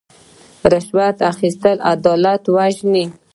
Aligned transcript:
رشوت 0.71 1.17
اخیستل 1.31 1.77
عدالت 1.91 2.43
وژني. 2.55 3.05